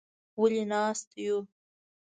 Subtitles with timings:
[0.37, 1.37] _ولې ناست يو؟